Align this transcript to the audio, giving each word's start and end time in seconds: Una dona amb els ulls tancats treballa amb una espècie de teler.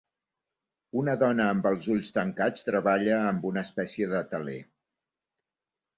Una 1.01 1.13
dona 1.23 1.45
amb 1.55 1.67
els 1.71 1.85
ulls 1.95 2.09
tancats 2.17 2.67
treballa 2.71 3.19
amb 3.27 3.45
una 3.53 3.65
espècie 3.69 4.09
de 4.15 4.27
teler. 4.35 4.61